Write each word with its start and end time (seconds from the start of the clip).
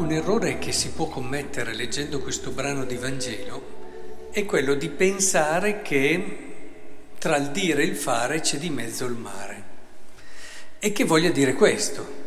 un 0.00 0.12
errore 0.12 0.58
che 0.58 0.72
si 0.72 0.92
può 0.92 1.08
commettere 1.08 1.74
leggendo 1.74 2.20
questo 2.20 2.50
brano 2.50 2.84
di 2.84 2.96
Vangelo 2.96 4.28
è 4.30 4.46
quello 4.46 4.74
di 4.74 4.88
pensare 4.88 5.82
che 5.82 6.38
tra 7.18 7.36
il 7.36 7.50
dire 7.50 7.82
e 7.82 7.86
il 7.86 7.96
fare 7.96 8.40
c'è 8.40 8.56
di 8.56 8.70
mezzo 8.70 9.04
il 9.04 9.14
mare. 9.14 9.64
E 10.78 10.92
che 10.92 11.04
voglia 11.04 11.30
dire 11.30 11.52
questo? 11.52 12.18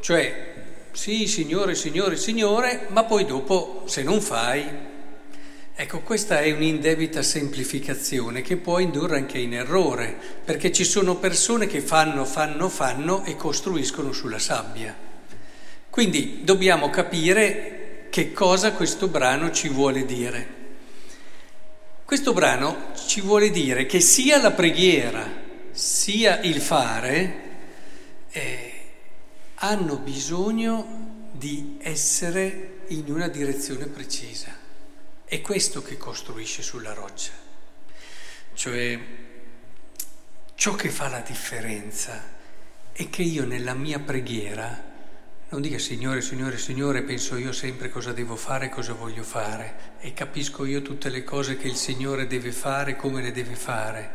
Cioè, 0.00 0.54
sì, 0.92 1.26
Signore, 1.26 1.74
Signore, 1.74 2.16
Signore, 2.16 2.86
ma 2.88 3.04
poi 3.04 3.24
dopo, 3.24 3.84
se 3.86 4.02
non 4.02 4.20
fai... 4.20 4.86
Ecco, 5.80 6.00
questa 6.00 6.40
è 6.40 6.50
un'indebita 6.50 7.22
semplificazione 7.22 8.42
che 8.42 8.56
può 8.56 8.80
indurre 8.80 9.16
anche 9.16 9.38
in 9.38 9.54
errore, 9.54 10.18
perché 10.44 10.72
ci 10.72 10.84
sono 10.84 11.16
persone 11.16 11.68
che 11.68 11.80
fanno, 11.80 12.24
fanno, 12.24 12.68
fanno 12.68 13.24
e 13.24 13.36
costruiscono 13.36 14.12
sulla 14.12 14.40
sabbia. 14.40 15.07
Quindi 15.98 16.44
dobbiamo 16.44 16.90
capire 16.90 18.06
che 18.08 18.32
cosa 18.32 18.70
questo 18.70 19.08
brano 19.08 19.50
ci 19.50 19.68
vuole 19.68 20.04
dire. 20.04 20.54
Questo 22.04 22.32
brano 22.32 22.92
ci 22.94 23.20
vuole 23.20 23.50
dire 23.50 23.84
che 23.84 23.98
sia 23.98 24.40
la 24.40 24.52
preghiera 24.52 25.28
sia 25.72 26.38
il 26.42 26.60
fare 26.60 27.42
eh, 28.30 28.72
hanno 29.56 29.96
bisogno 29.96 31.30
di 31.32 31.78
essere 31.82 32.82
in 32.90 33.10
una 33.10 33.26
direzione 33.26 33.86
precisa. 33.86 34.56
È 35.24 35.40
questo 35.40 35.82
che 35.82 35.96
costruisce 35.96 36.62
sulla 36.62 36.92
roccia. 36.92 37.32
Cioè, 38.54 39.00
ciò 40.54 40.74
che 40.76 40.90
fa 40.90 41.08
la 41.08 41.24
differenza 41.26 42.22
è 42.92 43.10
che 43.10 43.22
io 43.22 43.44
nella 43.44 43.74
mia 43.74 43.98
preghiera 43.98 44.87
non 45.50 45.62
dica 45.62 45.78
Signore, 45.78 46.20
Signore, 46.20 46.58
Signore, 46.58 47.02
penso 47.02 47.36
io 47.36 47.52
sempre 47.52 47.88
cosa 47.88 48.12
devo 48.12 48.36
fare, 48.36 48.68
cosa 48.68 48.92
voglio 48.92 49.22
fare. 49.22 49.96
E 50.00 50.12
capisco 50.12 50.66
io 50.66 50.82
tutte 50.82 51.08
le 51.08 51.24
cose 51.24 51.56
che 51.56 51.68
il 51.68 51.76
Signore 51.76 52.26
deve 52.26 52.52
fare, 52.52 52.96
come 52.96 53.22
le 53.22 53.32
deve 53.32 53.54
fare, 53.54 54.10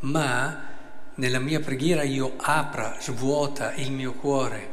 ma 0.00 0.76
nella 1.16 1.40
mia 1.40 1.58
preghiera 1.58 2.04
io 2.04 2.34
apra, 2.36 2.96
svuota 3.00 3.74
il 3.74 3.90
mio 3.90 4.12
cuore 4.12 4.70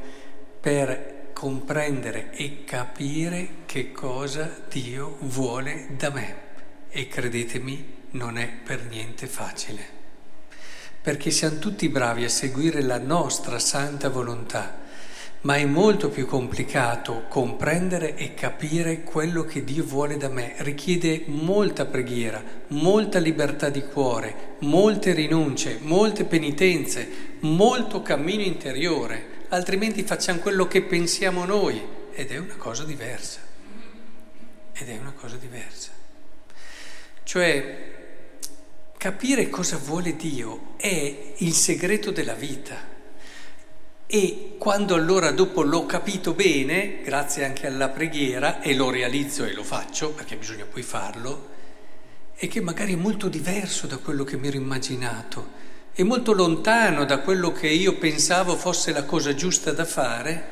per 0.60 1.32
comprendere 1.34 2.32
e 2.34 2.64
capire 2.66 3.64
che 3.66 3.92
cosa 3.92 4.62
Dio 4.70 5.18
vuole 5.22 5.88
da 5.98 6.12
me. 6.12 6.44
E 6.90 7.08
credetemi, 7.08 7.94
non 8.12 8.38
è 8.38 8.48
per 8.64 8.84
niente 8.86 9.26
facile, 9.26 9.84
perché 11.02 11.32
siamo 11.32 11.58
tutti 11.58 11.90
bravi 11.90 12.24
a 12.24 12.30
seguire 12.30 12.84
la 12.84 13.00
nostra 13.00 13.58
santa 13.58 14.10
volontà 14.10 14.84
ma 15.46 15.58
è 15.58 15.66
molto 15.66 16.10
più 16.10 16.26
complicato 16.26 17.26
comprendere 17.28 18.16
e 18.16 18.34
capire 18.34 19.04
quello 19.04 19.44
che 19.44 19.64
Dio 19.64 19.84
vuole 19.84 20.18
da 20.18 20.28
me. 20.28 20.56
Richiede 20.58 21.24
molta 21.28 21.86
preghiera, 21.86 22.44
molta 22.70 23.20
libertà 23.20 23.70
di 23.70 23.84
cuore, 23.84 24.56
molte 24.62 25.14
rinunce, 25.14 25.78
molte 25.82 26.26
penitenze, 26.26 27.38
molto 27.42 28.02
cammino 28.02 28.42
interiore, 28.42 29.44
altrimenti 29.50 30.02
facciamo 30.02 30.40
quello 30.40 30.68
che 30.68 30.82
pensiamo 30.82 31.46
noi 31.46 31.80
ed 32.12 32.32
è 32.32 32.38
una 32.38 32.56
cosa 32.56 32.84
diversa. 32.84 33.40
Ed 34.74 34.90
è 34.90 34.98
una 34.98 35.14
cosa 35.14 35.36
diversa. 35.36 35.92
Cioè, 37.22 37.94
capire 38.98 39.50
cosa 39.50 39.78
vuole 39.78 40.16
Dio 40.16 40.74
è 40.78 41.34
il 41.38 41.54
segreto 41.54 42.10
della 42.10 42.34
vita. 42.34 42.95
E 44.08 44.56
quando 44.60 44.94
allora 44.94 45.32
dopo 45.32 45.64
l'ho 45.64 45.88
capito 45.88 46.34
bene, 46.34 47.02
grazie 47.04 47.44
anche 47.44 47.66
alla 47.66 47.90
preghiera, 47.90 48.62
e 48.62 48.76
lo 48.76 48.92
realizzo 48.92 49.46
e 49.46 49.54
lo 49.54 49.64
faccio, 49.64 50.12
perché 50.12 50.36
bisogna 50.36 50.66
poi 50.66 50.84
farlo, 50.84 51.50
è 52.36 52.48
che 52.48 52.62
magari 52.62 52.94
è 52.94 52.98
molto 52.98 53.30
diverso 53.30 53.88
da 53.88 53.98
quello 53.98 54.24
che 54.24 54.38
mi 54.38 54.48
ero 54.48 54.58
immaginato, 54.58 55.64
è 55.94 56.04
molto 56.04 56.34
lontano 56.34 57.06
da 57.06 57.20
quello 57.20 57.52
che 57.52 57.68
io 57.68 57.98
pensavo 57.98 58.56
fosse 58.56 58.92
la 58.92 59.06
cosa 59.06 59.34
giusta 59.34 59.72
da 59.72 59.86
fare. 59.86 60.44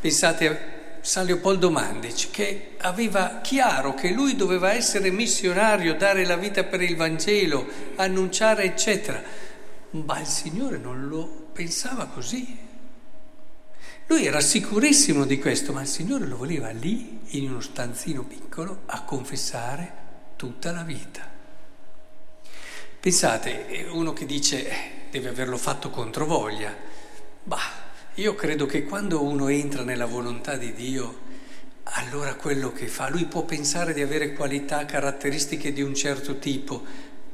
Pensate 0.00 0.48
a 0.48 0.58
San 1.00 1.24
Leopoldo 1.24 1.70
Mandic, 1.70 2.30
che 2.30 2.70
aveva 2.78 3.38
chiaro 3.40 3.94
che 3.94 4.10
lui 4.10 4.36
doveva 4.36 4.72
essere 4.72 5.10
missionario, 5.10 5.94
dare 5.94 6.26
la 6.26 6.36
vita 6.36 6.64
per 6.64 6.82
il 6.82 6.96
Vangelo, 6.96 7.66
annunciare, 7.96 8.64
eccetera, 8.64 9.22
ma 9.90 10.20
il 10.20 10.26
Signore 10.26 10.76
non 10.78 11.08
lo 11.08 11.48
pensava 11.52 12.06
così. 12.06 12.66
Lui 14.08 14.24
era 14.24 14.40
sicurissimo 14.40 15.26
di 15.26 15.38
questo, 15.38 15.74
ma 15.74 15.82
il 15.82 15.86
Signore 15.86 16.26
lo 16.26 16.38
voleva 16.38 16.70
lì, 16.70 17.20
in 17.32 17.50
uno 17.50 17.60
stanzino 17.60 18.22
piccolo, 18.22 18.80
a 18.86 19.02
confessare 19.02 19.92
tutta 20.36 20.72
la 20.72 20.82
vita. 20.82 21.28
Pensate, 22.98 23.86
uno 23.90 24.14
che 24.14 24.24
dice 24.24 24.66
eh, 24.66 24.76
deve 25.10 25.28
averlo 25.28 25.58
fatto 25.58 25.90
contro 25.90 26.24
voglia, 26.24 26.74
bah, 27.44 27.60
io 28.14 28.34
credo 28.34 28.64
che 28.64 28.84
quando 28.84 29.22
uno 29.22 29.48
entra 29.48 29.82
nella 29.82 30.06
volontà 30.06 30.56
di 30.56 30.72
Dio, 30.72 31.26
allora 31.82 32.34
quello 32.34 32.72
che 32.72 32.86
fa, 32.88 33.10
lui 33.10 33.26
può 33.26 33.44
pensare 33.44 33.92
di 33.92 34.00
avere 34.00 34.32
qualità, 34.32 34.86
caratteristiche 34.86 35.70
di 35.74 35.82
un 35.82 35.94
certo 35.94 36.38
tipo, 36.38 36.82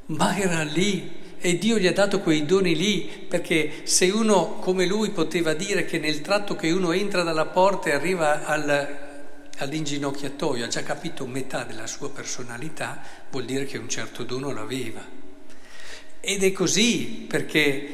ma 0.07 0.37
era 0.37 0.65
lì 0.65 1.23
e 1.47 1.59
Dio 1.59 1.77
gli 1.77 1.87
ha 1.87 1.93
dato 1.93 2.21
quei 2.21 2.47
doni 2.47 2.75
lì, 2.75 3.27
perché 3.29 3.83
se 3.83 4.09
uno 4.09 4.55
come 4.61 4.87
lui 4.87 5.11
poteva 5.11 5.53
dire 5.53 5.85
che 5.85 5.99
nel 5.99 6.23
tratto 6.23 6.57
che 6.57 6.71
uno 6.71 6.91
entra 6.93 7.23
dalla 7.23 7.45
porta 7.45 7.91
e 7.91 7.93
arriva 7.93 8.47
al, 8.47 9.51
all'inginocchiatoio, 9.59 10.65
ha 10.65 10.69
già 10.69 10.83
capito 10.83 11.27
metà 11.27 11.65
della 11.65 11.87
sua 11.87 12.09
personalità, 12.09 13.03
vuol 13.31 13.45
dire 13.45 13.67
che 13.67 13.77
un 13.77 13.91
certo 13.91 14.23
dono 14.23 14.55
l'aveva. 14.55 15.07
Ed 16.19 16.43
è 16.43 16.51
così 16.53 17.27
perché, 17.29 17.89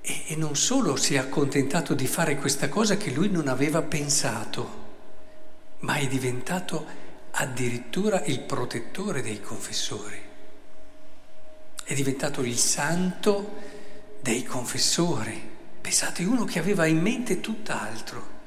e, 0.00 0.36
non 0.36 0.54
solo 0.54 0.94
si 0.94 1.14
è 1.14 1.18
accontentato 1.18 1.94
di 1.94 2.06
fare 2.06 2.36
questa 2.36 2.68
cosa 2.68 2.96
che 2.96 3.10
lui 3.10 3.28
non 3.28 3.48
aveva 3.48 3.82
pensato, 3.82 4.84
ma 5.80 5.96
è 5.96 6.06
diventato 6.06 6.86
addirittura 7.32 8.22
il 8.26 8.38
protettore 8.38 9.20
dei 9.20 9.40
confessori 9.40 10.30
è 11.92 11.94
diventato 11.94 12.42
il 12.42 12.56
santo 12.56 13.60
dei 14.22 14.44
confessori. 14.44 15.50
Pensate, 15.80 16.24
uno 16.24 16.44
che 16.44 16.58
aveva 16.58 16.86
in 16.86 17.00
mente 17.00 17.40
tutt'altro. 17.40 18.40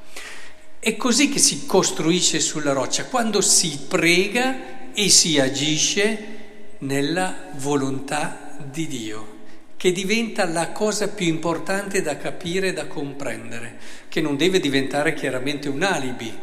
È 0.79 0.95
così 0.95 1.29
che 1.29 1.39
si 1.39 1.65
costruisce 1.65 2.39
sulla 2.39 2.73
roccia, 2.73 3.05
quando 3.05 3.41
si 3.41 3.85
prega 3.87 4.93
e 4.93 5.09
si 5.09 5.39
agisce 5.39 6.33
nella 6.79 7.49
volontà 7.57 8.57
di 8.71 8.87
Dio, 8.87 9.37
che 9.77 9.91
diventa 9.91 10.45
la 10.45 10.71
cosa 10.71 11.09
più 11.09 11.27
importante 11.27 12.01
da 12.01 12.17
capire 12.17 12.69
e 12.69 12.73
da 12.73 12.87
comprendere, 12.87 13.77
che 14.09 14.21
non 14.21 14.37
deve 14.37 14.59
diventare 14.59 15.13
chiaramente 15.13 15.69
un 15.69 15.83
alibi 15.83 16.33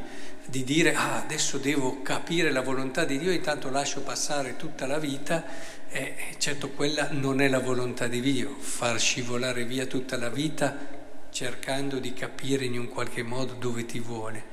di 0.47 0.65
dire 0.65 0.95
ah 0.95 1.23
adesso 1.23 1.59
devo 1.59 2.03
capire 2.03 2.51
la 2.51 2.63
volontà 2.63 3.05
di 3.05 3.19
Dio, 3.19 3.31
intanto 3.31 3.71
lascio 3.71 4.01
passare 4.01 4.57
tutta 4.57 4.87
la 4.87 4.99
vita. 4.99 5.45
E 5.89 6.15
certo 6.39 6.71
quella 6.71 7.09
non 7.11 7.41
è 7.43 7.49
la 7.49 7.61
volontà 7.61 8.07
di 8.07 8.21
Dio, 8.21 8.57
far 8.59 8.99
scivolare 8.99 9.65
via 9.65 9.85
tutta 9.85 10.17
la 10.17 10.31
vita 10.31 11.01
cercando 11.33 11.99
di 11.99 12.13
capire 12.13 12.67
in 12.67 12.79
un 12.79 12.89
qualche 12.89 13.23
modo 13.23 13.55
dove 13.55 13.87
ti 13.87 13.99
vuole, 13.99 14.45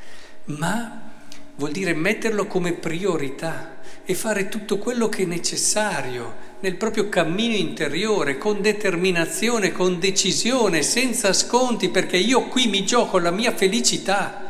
ma 0.46 1.12
vuol 1.56 1.72
dire 1.72 1.94
metterlo 1.94 2.47
come 2.47 2.72
priorità 2.72 3.78
e 4.06 4.16
fare 4.16 4.47
tutto 4.47 4.78
quello 4.78 5.09
che 5.09 5.24
è 5.24 5.26
necessario 5.26 6.47
nel 6.62 6.76
proprio 6.76 7.09
cammino 7.09 7.53
interiore, 7.53 8.38
con 8.38 8.62
determinazione, 8.62 9.72
con 9.72 10.00
decisione, 10.00 10.82
senza 10.82 11.34
sconti, 11.34 11.90
perché 11.90 12.18
io 12.18 12.47
qui 12.47 12.68
mi 12.68 12.85
gioco 12.85 13.20
la 13.20 13.32
mia 13.32 13.53
felicità, 13.53 14.46
eh, 14.46 14.48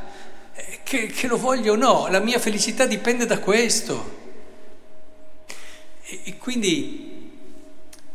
che, 0.89 1.05
che 1.05 1.27
lo 1.27 1.37
voglio 1.37 1.73
o 1.73 1.75
no, 1.75 2.07
la 2.07 2.19
mia 2.19 2.39
felicità 2.39 2.87
dipende 2.87 3.27
da 3.27 3.37
questo. 3.37 4.17
E, 6.01 6.21
e 6.23 6.37
quindi 6.39 7.29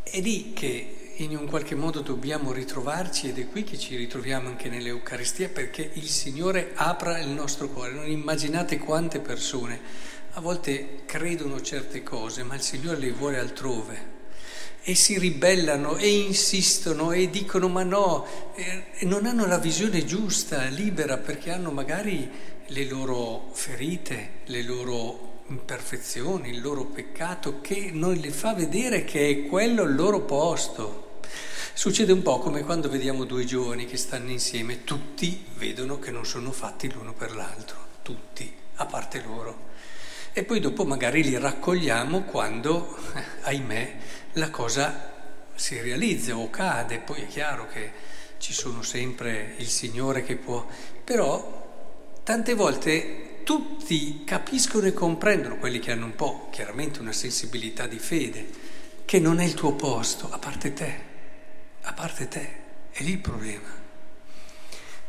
è 0.03 0.21
lì 0.21 0.53
che 0.53 1.13
in 1.19 1.37
un 1.37 1.47
qualche 1.47 1.77
modo 1.77 2.01
dobbiamo 2.01 2.51
ritrovarci 2.51 3.29
ed 3.29 3.39
è 3.39 3.47
qui 3.47 3.63
che 3.63 3.79
ci 3.79 3.95
ritroviamo 3.95 4.49
anche 4.49 4.69
nell'Eucaristia 4.69 5.51
perché 5.51 5.89
il 5.93 6.09
Signore 6.09 6.73
apra 6.75 7.21
il 7.21 7.29
nostro 7.29 7.69
cuore. 7.69 7.93
Non 7.93 8.11
immaginate 8.11 8.79
quante 8.79 9.21
persone 9.21 9.81
a 10.33 10.41
volte 10.41 11.03
credono 11.07 11.63
certe 11.63 12.03
cose, 12.03 12.43
ma 12.43 12.57
il 12.57 12.63
Signore 12.63 12.99
le 12.99 13.13
vuole 13.13 13.39
altrove 13.39 14.13
e 14.87 14.95
si 14.95 15.19
ribellano 15.19 15.97
e 15.97 16.09
insistono 16.09 17.13
e 17.13 17.31
dicono 17.31 17.69
ma 17.69 17.85
no, 17.85 18.27
e 18.55 19.07
non 19.07 19.25
hanno 19.25 19.47
la 19.47 19.57
visione 19.59 20.05
giusta, 20.05 20.65
libera, 20.65 21.17
perché 21.17 21.51
hanno 21.51 21.71
magari 21.71 22.31
le 22.69 22.85
loro 22.85 23.51
ferite, 23.53 24.41
le 24.47 24.63
loro 24.63 25.43
imperfezioni, 25.49 26.51
il 26.51 26.61
loro 26.61 26.85
peccato 26.85 27.61
che 27.61 27.91
non 27.93 28.15
le 28.15 28.31
fa 28.31 28.55
vedere 28.55 29.05
che 29.05 29.29
è 29.29 29.47
quello 29.47 29.83
il 29.83 29.95
loro 29.95 30.21
posto. 30.21 31.21
Succede 31.75 32.13
un 32.13 32.23
po' 32.23 32.39
come 32.39 32.63
quando 32.63 32.89
vediamo 32.89 33.25
due 33.25 33.45
giovani 33.45 33.85
che 33.85 33.97
stanno 33.97 34.31
insieme, 34.31 34.85
tutti 34.85 35.45
vedono 35.57 35.99
che 35.99 36.11
non 36.11 36.25
sono 36.25 36.53
fatti 36.53 36.91
l'uno 36.91 37.13
per 37.13 37.35
l'altro, 37.35 37.77
tutti, 38.03 38.51
a 38.77 38.87
parte 38.87 39.21
loro. 39.21 39.73
E 40.33 40.45
poi 40.45 40.61
dopo 40.61 40.85
magari 40.85 41.23
li 41.23 41.37
raccogliamo 41.37 42.23
quando, 42.23 42.97
ahimè, 43.43 43.97
la 44.35 44.51
cosa 44.51 45.13
si 45.55 45.81
realizza 45.81 46.37
o 46.37 46.49
cade, 46.49 46.99
poi 46.99 47.23
è 47.23 47.27
chiaro 47.27 47.69
che 47.69 47.93
ci 48.39 48.53
sono 48.53 48.83
sempre 48.83 49.55
il 49.59 49.69
Signore 49.69 50.23
che 50.23 50.37
può, 50.37 50.67
però 51.03 51.64
tante 52.25 52.55
volte 52.55 53.43
tutti 53.45 54.25
capiscono 54.25 54.87
e 54.87 54.93
comprendono, 54.93 55.59
quelli 55.59 55.79
che 55.79 55.93
hanno 55.93 56.07
un 56.07 56.17
po' 56.17 56.49
chiaramente 56.51 57.01
una 57.01 57.13
sensibilità 57.13 57.87
di 57.87 57.99
fede, 57.99 58.49
che 59.05 59.21
non 59.21 59.39
è 59.39 59.45
il 59.45 59.55
tuo 59.55 59.75
posto, 59.75 60.29
a 60.31 60.39
parte 60.39 60.73
te 60.73 61.13
a 61.87 61.93
parte 61.93 62.29
te, 62.29 62.49
è 62.91 63.03
lì 63.03 63.13
il 63.13 63.19
problema. 63.19 63.83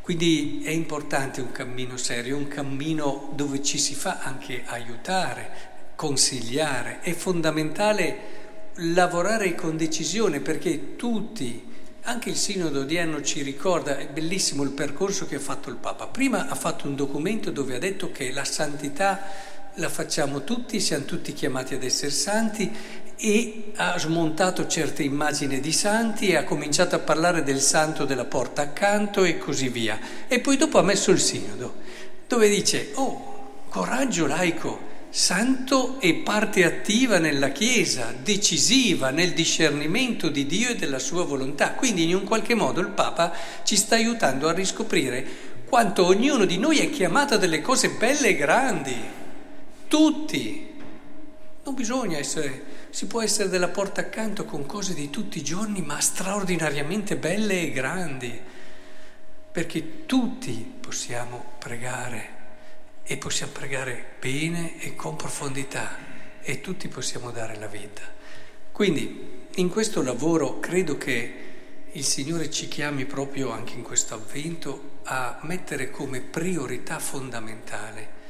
Quindi 0.02 0.62
è 0.64 0.70
importante 0.70 1.42
un 1.42 1.52
cammino 1.52 1.98
serio, 1.98 2.38
un 2.38 2.48
cammino 2.48 3.32
dove 3.34 3.64
ci 3.64 3.78
si 3.78 3.96
fa 3.96 4.20
anche 4.22 4.64
aiutare, 4.66 5.94
consigliare. 5.96 7.00
È 7.00 7.14
fondamentale 7.14 8.44
lavorare 8.76 9.56
con 9.56 9.78
decisione 9.78 10.42
perché 10.42 10.96
tutti, 10.96 11.74
anche 12.06 12.30
il 12.30 12.36
Sinodo 12.36 12.81
odierno 12.81 13.22
ci 13.24 13.42
ricorda, 13.42 13.98
è 13.98 14.07
bellissimo 14.07 14.62
il 14.62 14.69
percorso 14.69 15.25
che 15.25 15.36
ha 15.36 15.40
fatto 15.40 15.69
il 15.69 15.75
Papa. 15.75 16.07
Prima 16.07 16.48
ha 16.48 16.56
fatto 16.56 16.88
un 16.88 16.96
documento 16.96 17.50
dove 17.50 17.75
ha 17.75 17.80
detto 17.80 18.12
che 18.12 18.31
la 18.31 18.44
santità 18.44 19.24
la 19.75 19.90
facciamo 19.90 20.44
tutti, 20.44 20.80
siamo 20.80 21.06
tutti 21.06 21.34
chiamati 21.34 21.74
ad 21.74 21.84
essere 21.84 22.12
santi 22.12 22.72
e 23.18 23.72
ha 23.75 23.98
smontato 23.98 24.68
certe 24.68 25.02
immagini 25.02 25.60
di 25.60 25.72
santi 25.72 26.28
e 26.28 26.36
ha 26.36 26.44
cominciato 26.44 26.96
a 26.96 27.00
parlare 27.00 27.44
del 27.44 27.60
santo 27.60 28.06
della 28.06 28.25
porta 28.25 28.62
accanto 28.62 29.24
e 29.24 29.40
così 29.40 29.69
via. 29.69 30.00
E 30.28 30.40
poi 30.40 30.58
dopo 30.58 30.78
ha 30.78 30.84
messo 30.84 31.10
il 31.10 31.19
sinodo, 31.19 31.75
dove 32.28 32.48
dice, 32.50 32.92
oh, 32.94 33.63
coraggio 33.69 34.28
laico, 34.28 34.94
santo 35.16 36.02
e 36.02 36.14
parte 36.16 36.66
attiva 36.66 37.20
nella 37.20 37.48
Chiesa, 37.52 38.14
decisiva 38.22 39.12
nel 39.12 39.32
discernimento 39.32 40.28
di 40.28 40.46
Dio 40.46 40.72
e 40.72 40.76
della 40.76 41.00
sua 41.00 41.24
volontà. 41.24 41.72
Quindi 41.72 42.04
in 42.04 42.16
un 42.16 42.26
qualche 42.26 42.54
modo 42.54 42.82
il 42.82 42.90
Papa 42.90 43.32
ci 43.64 43.78
sta 43.78 43.96
aiutando 43.96 44.50
a 44.50 44.52
riscoprire 44.52 45.26
quanto 45.70 46.06
ognuno 46.06 46.44
di 46.44 46.58
noi 46.58 46.80
è 46.80 46.90
chiamato 46.90 47.36
a 47.36 47.38
delle 47.38 47.62
cose 47.62 47.92
belle 47.92 48.28
e 48.28 48.36
grandi, 48.36 48.96
tutti. 49.88 50.74
Non 51.64 51.74
bisogna 51.74 52.18
essere 52.18 52.74
si 52.90 53.08
può 53.08 53.22
essere 53.22 53.48
della 53.48 53.70
porta 53.70 54.02
accanto 54.02 54.44
con 54.44 54.66
cose 54.66 54.94
di 54.94 55.10
tutti 55.10 55.38
i 55.38 55.44
giorni, 55.44 55.82
ma 55.82 55.98
straordinariamente 56.02 57.16
belle 57.16 57.62
e 57.62 57.72
grandi, 57.72 58.38
perché 59.50 60.06
tutti 60.06 60.74
possiamo 60.82 61.54
pregare 61.58 62.35
e 63.06 63.18
possiamo 63.18 63.52
pregare 63.52 64.16
bene 64.19 64.81
e 64.81 64.96
con 64.96 65.16
profondità 65.16 65.98
e 66.42 66.60
tutti 66.60 66.88
possiamo 66.88 67.31
dare 67.31 67.56
la 67.57 67.68
vita. 67.68 68.02
Quindi 68.72 69.44
in 69.56 69.69
questo 69.69 70.02
lavoro 70.02 70.60
credo 70.60 70.98
che 70.98 71.44
il 71.92 72.04
Signore 72.04 72.50
ci 72.50 72.68
chiami 72.68 73.06
proprio 73.06 73.52
anche 73.52 73.74
in 73.74 73.84
questo 73.84 74.16
avvento 74.16 75.00
a 75.04 75.40
mettere 75.44 75.92
come 75.92 76.19
priorità 76.19 77.00
fondamentale 77.00 78.24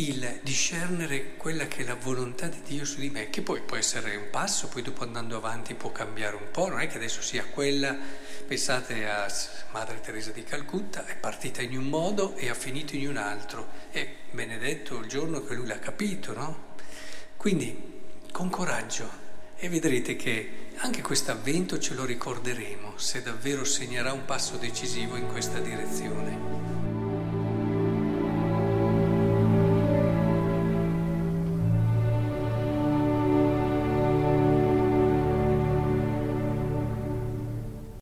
il 0.00 0.40
discernere 0.42 1.34
quella 1.36 1.66
che 1.66 1.82
è 1.82 1.84
la 1.84 1.96
volontà 1.96 2.46
di 2.46 2.60
Dio 2.64 2.84
su 2.84 3.00
di 3.00 3.10
me, 3.10 3.30
che 3.30 3.42
poi 3.42 3.60
può 3.62 3.76
essere 3.76 4.14
un 4.14 4.30
passo, 4.30 4.68
poi 4.68 4.82
dopo 4.82 5.02
andando 5.02 5.36
avanti 5.36 5.74
può 5.74 5.90
cambiare 5.90 6.36
un 6.36 6.50
po', 6.52 6.68
non 6.68 6.80
è 6.80 6.86
che 6.86 6.98
adesso 6.98 7.20
sia 7.20 7.44
quella, 7.44 7.96
pensate 8.46 9.08
a 9.08 9.26
Madre 9.72 10.00
Teresa 10.00 10.30
di 10.30 10.44
Calcutta, 10.44 11.04
è 11.04 11.16
partita 11.16 11.62
in 11.62 11.76
un 11.76 11.88
modo 11.88 12.36
e 12.36 12.48
ha 12.48 12.54
finito 12.54 12.94
in 12.94 13.08
un 13.08 13.16
altro, 13.16 13.70
e 13.90 14.16
benedetto 14.30 14.98
il 14.98 15.08
giorno 15.08 15.42
che 15.42 15.54
lui 15.54 15.66
l'ha 15.66 15.80
capito, 15.80 16.32
no? 16.32 16.66
Quindi 17.36 17.96
con 18.30 18.50
coraggio 18.50 19.26
e 19.56 19.68
vedrete 19.68 20.14
che 20.14 20.66
anche 20.76 21.02
questo 21.02 21.32
avvento 21.32 21.80
ce 21.80 21.94
lo 21.94 22.04
ricorderemo 22.04 22.96
se 22.96 23.20
davvero 23.20 23.64
segnerà 23.64 24.12
un 24.12 24.24
passo 24.24 24.56
decisivo 24.58 25.16
in 25.16 25.26
questa 25.26 25.58
direzione. 25.58 26.87